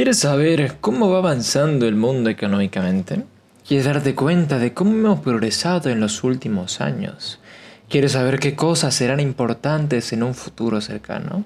[0.00, 3.22] ¿Quieres saber cómo va avanzando el mundo económicamente?
[3.68, 7.38] ¿Quieres darte cuenta de cómo hemos progresado en los últimos años?
[7.86, 11.44] ¿Quieres saber qué cosas serán importantes en un futuro cercano?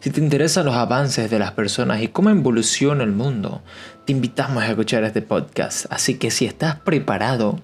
[0.00, 3.62] Si te interesan los avances de las personas y cómo evoluciona el mundo,
[4.04, 5.86] te invitamos a escuchar este podcast.
[5.88, 7.58] Así que si estás preparado,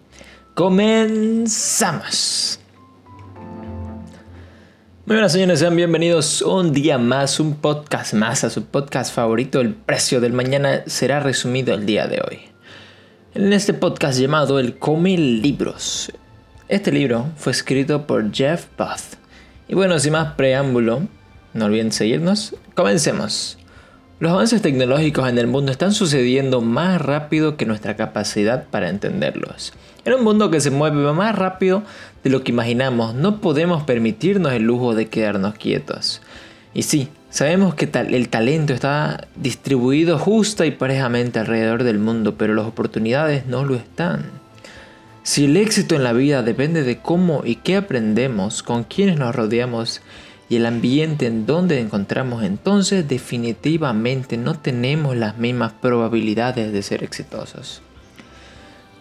[0.54, 1.50] comenzamos.
[5.06, 9.60] Muy buenas señores, sean bienvenidos un día más, un podcast más a su podcast favorito.
[9.60, 12.40] El precio del mañana será resumido el día de hoy.
[13.34, 16.10] En este podcast llamado El Come Libros.
[16.68, 19.18] Este libro fue escrito por Jeff Buth.
[19.68, 21.02] Y bueno, sin más preámbulo,
[21.52, 22.56] no olviden seguirnos.
[22.74, 23.58] Comencemos.
[24.24, 29.74] Los avances tecnológicos en el mundo están sucediendo más rápido que nuestra capacidad para entenderlos.
[30.06, 31.82] En un mundo que se mueve más rápido
[32.22, 36.22] de lo que imaginamos, no podemos permitirnos el lujo de quedarnos quietos.
[36.72, 42.54] Y sí, sabemos que el talento está distribuido justa y parejamente alrededor del mundo, pero
[42.54, 44.24] las oportunidades no lo están.
[45.22, 49.34] Si el éxito en la vida depende de cómo y qué aprendemos, con quienes nos
[49.34, 50.00] rodeamos
[50.48, 57.02] y el ambiente en donde encontramos, entonces definitivamente no tenemos las mismas probabilidades de ser
[57.02, 57.82] exitosos.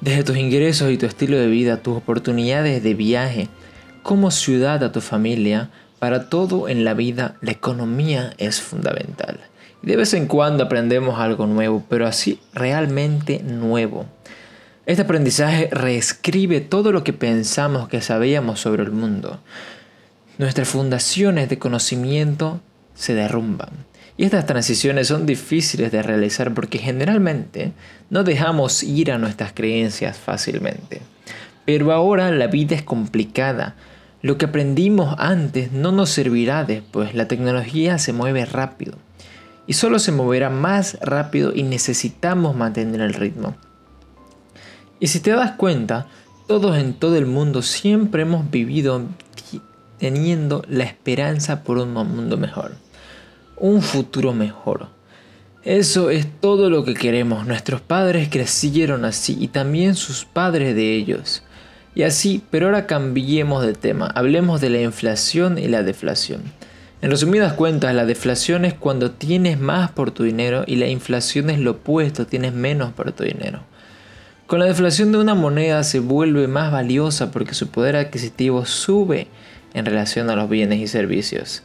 [0.02, 3.48] Desde tus ingresos y tu estilo de vida, tus oportunidades de viaje,
[4.04, 5.70] como ciudad a tu familia,
[6.00, 9.40] para todo en la vida la economía es fundamental.
[9.82, 14.06] de vez en cuando aprendemos algo nuevo, pero así realmente nuevo.
[14.86, 19.40] Este aprendizaje reescribe todo lo que pensamos que sabíamos sobre el mundo.
[20.38, 22.60] Nuestras fundaciones de conocimiento
[22.96, 23.70] se derrumban.
[24.18, 27.72] Y estas transiciones son difíciles de realizar porque generalmente
[28.10, 31.02] no dejamos ir a nuestras creencias fácilmente.
[31.66, 33.76] Pero ahora la vida es complicada.
[34.22, 37.14] Lo que aprendimos antes no nos servirá después.
[37.14, 38.98] La tecnología se mueve rápido.
[39.68, 43.56] Y solo se moverá más rápido y necesitamos mantener el ritmo.
[45.00, 46.08] Y si te das cuenta,
[46.48, 49.04] todos en todo el mundo siempre hemos vivido
[50.04, 52.74] teniendo la esperanza por un mundo mejor,
[53.56, 54.88] un futuro mejor.
[55.64, 57.48] Eso es todo lo que queremos.
[57.48, 61.44] Nuestros padres crecieron así y también sus padres de ellos.
[61.96, 64.08] Y así, pero ahora cambiemos de tema.
[64.08, 66.42] Hablemos de la inflación y la deflación.
[67.02, 71.50] En resumidas cuentas, la deflación es cuando tienes más por tu dinero y la inflación
[71.50, 73.62] es lo opuesto, tienes menos por tu dinero.
[74.48, 79.30] Con la deflación de una moneda se vuelve más valiosa porque su poder adquisitivo sube
[79.74, 81.64] en relación a los bienes y servicios.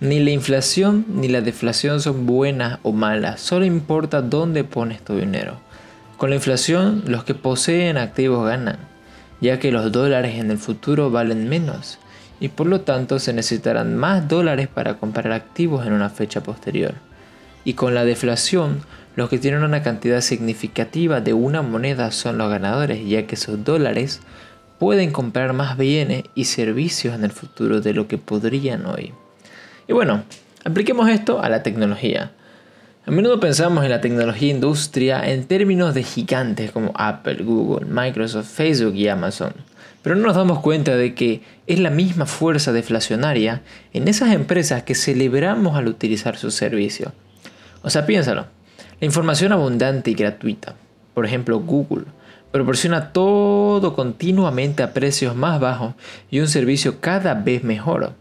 [0.00, 5.16] Ni la inflación ni la deflación son buenas o malas, solo importa dónde pones tu
[5.16, 5.58] dinero.
[6.18, 8.78] Con la inflación, los que poseen activos ganan,
[9.40, 11.98] ya que los dólares en el futuro valen menos
[12.40, 16.94] y por lo tanto se necesitarán más dólares para comprar activos en una fecha posterior.
[17.64, 18.80] Y con la deflación,
[19.16, 23.64] los que tienen una cantidad significativa de una moneda son los ganadores, ya que esos
[23.64, 24.20] dólares
[24.78, 29.12] pueden comprar más bienes y servicios en el futuro de lo que podrían hoy.
[29.86, 30.22] Y bueno,
[30.64, 32.32] apliquemos esto a la tecnología.
[33.06, 38.46] A menudo pensamos en la tecnología industria en términos de gigantes como Apple, Google, Microsoft,
[38.46, 39.52] Facebook y Amazon.
[40.02, 43.62] Pero no nos damos cuenta de que es la misma fuerza deflacionaria
[43.92, 47.12] en esas empresas que celebramos al utilizar su servicio.
[47.82, 48.46] O sea, piénsalo.
[49.00, 50.74] La información abundante y gratuita.
[51.14, 52.04] Por ejemplo, Google
[52.50, 55.94] proporciona todo continuamente a precios más bajos
[56.30, 58.14] y un servicio cada vez mejor.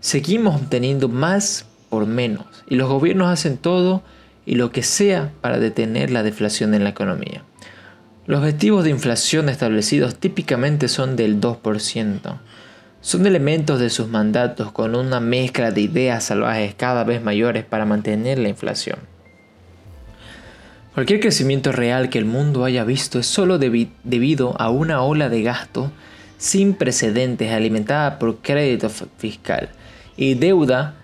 [0.00, 4.02] Seguimos obteniendo más por menos y los gobiernos hacen todo
[4.46, 7.44] y lo que sea para detener la deflación en la economía.
[8.26, 12.38] Los objetivos de inflación establecidos típicamente son del 2%.
[13.00, 17.86] Son elementos de sus mandatos con una mezcla de ideas salvajes cada vez mayores para
[17.86, 19.09] mantener la inflación.
[20.94, 25.42] Cualquier crecimiento real que el mundo haya visto es solo debido a una ola de
[25.42, 25.92] gasto
[26.36, 29.68] sin precedentes alimentada por crédito fiscal
[30.16, 30.96] y deuda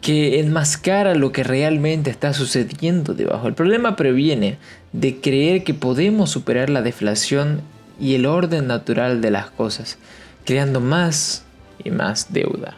[0.00, 3.48] que enmascara lo que realmente está sucediendo debajo.
[3.48, 4.56] El problema previene
[4.92, 7.60] de creer que podemos superar la deflación
[8.00, 9.98] y el orden natural de las cosas,
[10.44, 11.44] creando más
[11.84, 12.76] y más deuda.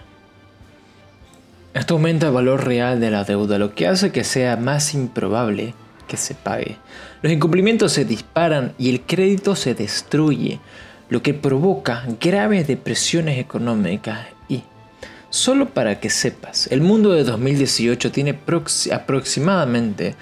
[1.77, 5.75] Esto aumenta el valor real de la deuda, lo que hace que sea más improbable
[6.09, 6.79] que se pague.
[7.21, 10.59] Los incumplimientos se disparan y el crédito se destruye,
[11.11, 14.63] lo que provoca graves depresiones económicas y,
[15.29, 18.39] solo para que sepas, el mundo de 2018 tiene
[18.91, 20.15] aproximadamente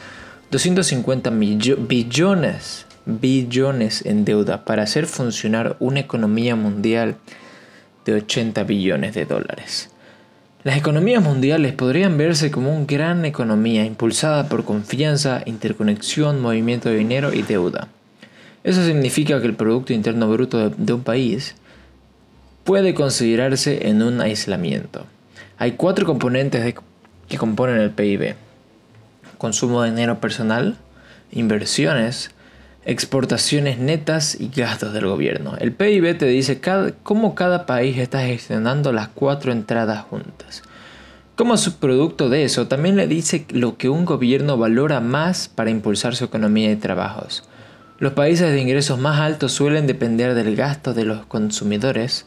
[0.51, 7.15] 250 billones, billones en deuda para hacer funcionar una economía mundial
[8.05, 9.94] de 80 billones de dólares.
[10.65, 16.97] Las economías mundiales podrían verse como una gran economía impulsada por confianza, interconexión, movimiento de
[16.97, 17.89] dinero y deuda.
[18.65, 21.55] Eso significa que el Producto Interno Bruto de, un país
[22.65, 25.05] puede considerarse en un aislamiento.
[25.59, 26.75] Hay cuatro componentes
[27.29, 28.35] que componen el PIB.
[29.37, 30.79] Consumo de dinero personal,
[31.31, 32.31] inversiones,
[32.87, 35.57] exportaciones netas y gastos del gobierno.
[35.59, 36.61] El PIB te dice
[37.03, 40.63] cómo cada país está gestionando las cuatro entradas juntas.
[41.37, 46.15] Como subproducto de eso, también le dice lo que un gobierno valora más para impulsar
[46.15, 47.49] su economía y trabajos.
[47.99, 52.27] Los países de ingresos más altos suelen depender del gasto de los consumidores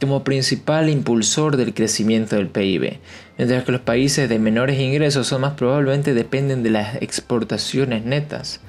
[0.00, 2.98] como principal impulsor del crecimiento del PIB,
[3.38, 8.60] mientras que los países de menores ingresos son más probablemente dependen de las exportaciones netas.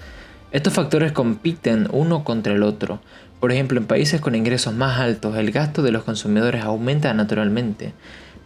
[0.51, 3.01] Estos factores compiten uno contra el otro.
[3.41, 7.93] Por ejemplo, en países con ingresos más altos, el gasto de los consumidores aumenta naturalmente,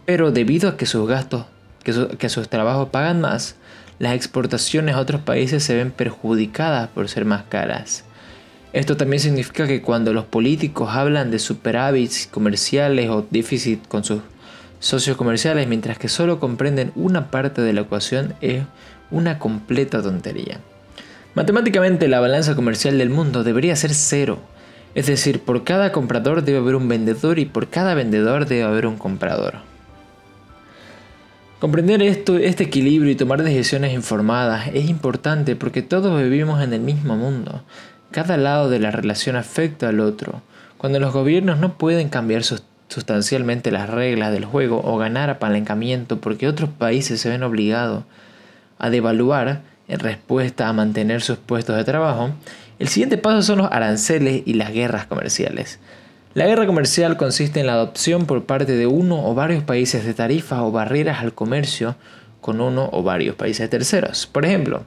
[0.04, 1.46] pero debido a que sus gastos,
[1.84, 3.54] que sus trabajos pagan más,
[4.00, 8.04] las exportaciones a otros países se ven perjudicadas por ser más caras.
[8.72, 14.22] Esto también significa que cuando los políticos hablan de superávits comerciales o déficit con sus
[14.80, 18.64] socios comerciales, mientras que solo comprenden una parte de la ecuación, es
[19.12, 20.58] una completa tontería.
[21.34, 24.38] Matemáticamente la balanza comercial del mundo debería ser cero,
[24.94, 28.86] es decir, por cada comprador debe haber un vendedor y por cada vendedor debe haber
[28.86, 29.54] un comprador.
[31.58, 36.80] Comprender esto, este equilibrio y tomar decisiones informadas es importante porque todos vivimos en el
[36.80, 37.62] mismo mundo.
[38.10, 40.42] Cada lado de la relación afecta al otro.
[40.76, 42.42] Cuando los gobiernos no pueden cambiar
[42.88, 48.02] sustancialmente las reglas del juego o ganar apalancamiento porque otros países se ven obligados
[48.78, 52.30] a devaluar en respuesta a mantener sus puestos de trabajo,
[52.78, 55.78] el siguiente paso son los aranceles y las guerras comerciales.
[56.34, 60.14] La guerra comercial consiste en la adopción por parte de uno o varios países de
[60.14, 61.94] tarifas o barreras al comercio
[62.40, 64.26] con uno o varios países terceros.
[64.26, 64.84] Por ejemplo,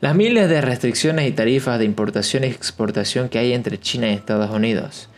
[0.00, 4.14] las miles de restricciones y tarifas de importación y exportación que hay entre China y
[4.14, 5.08] Estados Unidos.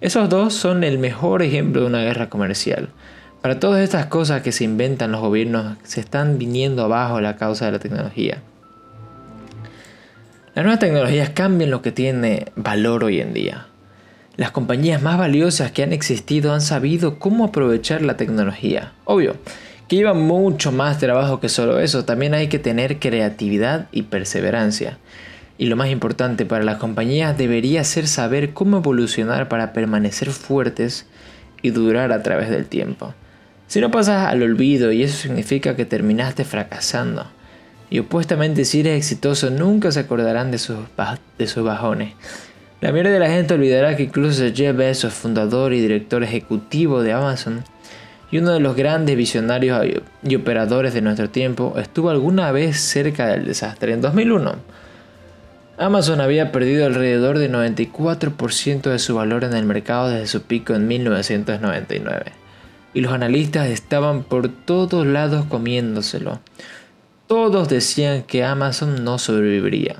[0.00, 2.88] Esos dos son el mejor ejemplo de una guerra comercial.
[3.44, 7.66] Para todas estas cosas que se inventan los gobiernos, se están viniendo abajo la causa
[7.66, 8.38] de la tecnología.
[10.54, 13.66] Las nuevas tecnologías cambian lo que tiene valor hoy en día.
[14.38, 18.94] Las compañías más valiosas que han existido han sabido cómo aprovechar la tecnología.
[19.04, 19.36] Obvio,
[19.88, 24.96] que lleva mucho más trabajo que solo eso, también hay que tener creatividad y perseverancia.
[25.58, 31.04] Y lo más importante para las compañías debería ser saber cómo evolucionar para permanecer fuertes
[31.60, 33.12] y durar a través del tiempo.
[33.74, 37.26] Si no pasas al olvido y eso significa que terminaste fracasando.
[37.90, 40.76] Y opuestamente si eres exitoso nunca se acordarán de sus,
[41.64, 42.12] bajones.
[42.80, 47.14] La mayoría de la gente olvidará que incluso Jeff Bezos, fundador y director ejecutivo de
[47.14, 47.64] Amazon,
[48.30, 49.84] y uno de los grandes visionarios
[50.22, 53.92] y operadores de nuestro tiempo, estuvo alguna vez cerca del desastre.
[53.92, 54.54] En 2001,
[55.78, 60.76] Amazon había perdido alrededor del 94% de su valor en el mercado desde su pico
[60.76, 62.43] en 1999.
[62.94, 66.40] Y los analistas estaban por todos lados comiéndoselo.
[67.26, 69.96] Todos decían que Amazon no sobreviviría.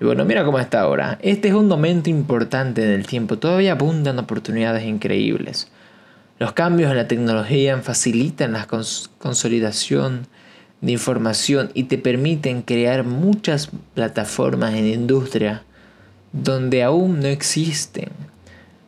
[0.00, 1.18] Y bueno, mira cómo está ahora.
[1.22, 3.38] Este es un momento importante en el tiempo.
[3.38, 5.68] Todavía abundan oportunidades increíbles.
[6.38, 10.26] Los cambios en la tecnología facilitan la consolidación
[10.80, 15.62] de información y te permiten crear muchas plataformas en industria
[16.32, 18.10] donde aún no existen.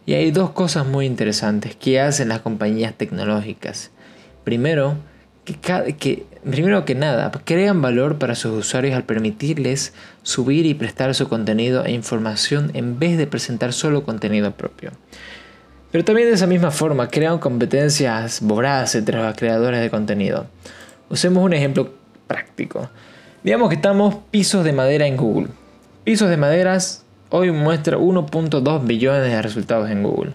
[0.07, 3.91] Y hay dos cosas muy interesantes que hacen las compañías tecnológicas.
[4.45, 4.97] Primero,
[5.45, 11.29] que, primero que nada, crean valor para sus usuarios al permitirles subir y prestar su
[11.29, 14.93] contenido e información en vez de presentar solo contenido propio.
[15.91, 20.47] Pero también de esa misma forma crean competencias voraces entre los creadores de contenido.
[21.09, 21.95] Usemos un ejemplo
[22.27, 22.91] práctico.
[23.43, 25.49] Digamos que estamos pisos de madera en Google.
[26.05, 30.33] Pisos de maderas hoy muestra 1.2 billones de resultados en Google.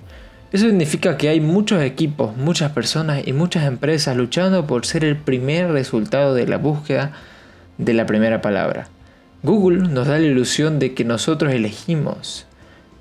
[0.52, 5.16] Eso significa que hay muchos equipos, muchas personas y muchas empresas luchando por ser el
[5.16, 7.14] primer resultado de la búsqueda
[7.78, 8.88] de la primera palabra.
[9.44, 12.46] Google nos da la ilusión de que nosotros elegimos.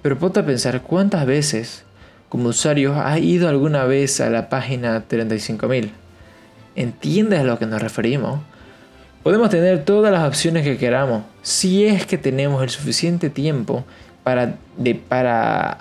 [0.03, 1.85] Pero ponte a pensar cuántas veces
[2.31, 5.91] como usuarios has ido alguna vez a la página 35.000.
[6.77, 8.41] ¿Entiendes a lo que nos referimos?
[9.23, 13.85] Podemos tener todas las opciones que queramos si es que tenemos el suficiente tiempo
[14.23, 15.79] para, de, para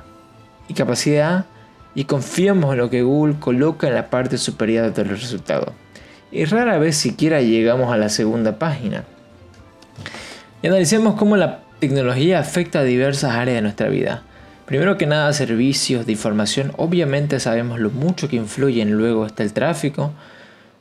[0.67, 1.45] y capacidad
[1.95, 5.73] y confiamos en lo que Google coloca en la parte superior de los resultados.
[6.31, 9.03] Y rara vez siquiera llegamos a la segunda página.
[10.61, 14.23] Y analicemos cómo la tecnología afecta a diversas áreas de nuestra vida.
[14.65, 16.73] Primero que nada, servicios de información.
[16.77, 18.91] Obviamente sabemos lo mucho que influyen.
[18.91, 20.11] Luego está el tráfico,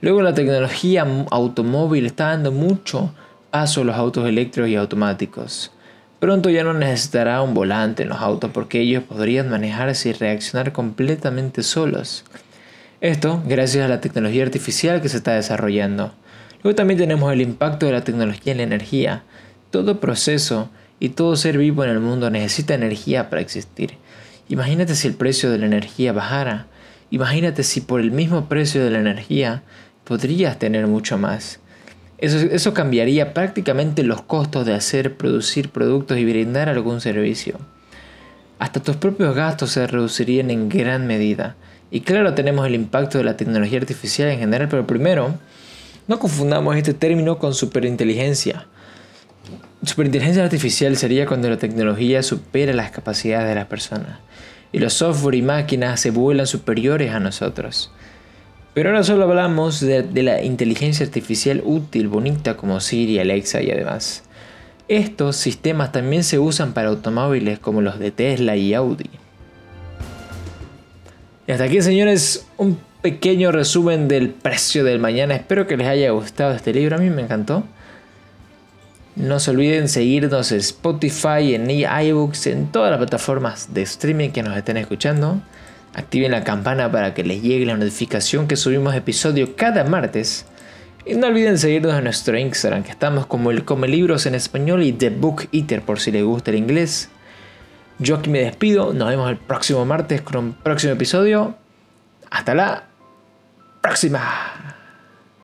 [0.01, 3.13] Luego la tecnología automóvil está dando mucho
[3.51, 5.73] paso a los autos eléctricos y automáticos.
[6.21, 10.73] Pronto ya no necesitará un volante en los autos porque ellos podrían manejarse y reaccionar
[10.73, 12.25] completamente solos.
[13.01, 16.13] Esto gracias a la tecnología artificial que se está desarrollando.
[16.63, 19.23] Luego también tenemos el impacto de la tecnología en la energía.
[19.71, 23.95] Todo proceso y todo ser vivo en el mundo necesita energía para existir.
[24.49, 26.67] Imagínate si el precio de la energía bajara.
[27.11, 29.63] Imagínate si por el mismo precio de la energía
[30.09, 31.61] podrías tener mucho más.
[32.17, 37.59] Eso, cambiaría prácticamente los costos de hacer, producir productos y brindar algún servicio.
[38.59, 41.57] Hasta tus propios gastos se reducirían en gran medida.
[41.91, 45.35] Y claro, tenemos el impacto de la tecnología artificial en general, pero primero,
[46.09, 48.67] no confundamos este término con superinteligencia.
[49.85, 54.19] Superinteligencia artificial sería cuando la tecnología supera las capacidades de las personas
[54.73, 57.93] y los software y máquinas se vuelan superiores a nosotros.
[58.75, 64.23] Pero ahora solo hablamos de, la inteligencia artificial útil, bonita como Siri, Alexa y además.
[64.87, 69.11] Estos sistemas también se usan para automóviles como los de Tesla y Audi.
[71.47, 75.35] Y hasta aquí señores, un pequeño resumen del precio del mañana.
[75.35, 77.65] Espero que les haya gustado este libro, a mí me encantó.
[79.17, 84.45] No se olviden seguirnos en Spotify, en iBooks, en todas las plataformas de streaming que
[84.45, 85.41] nos estén escuchando.
[85.95, 90.47] Activen la campana para que les llegue la notificación que subimos episodio cada martes.
[91.05, 94.83] Y no olviden seguirnos en nuestro Instagram, que estamos como el Come Libros en español
[94.83, 97.09] y The Book Eater por si les gusta el inglés.
[97.99, 101.57] Yo aquí me despido, nos vemos el próximo martes con un próximo episodio.
[102.31, 102.85] Hasta la
[103.81, 104.78] próxima.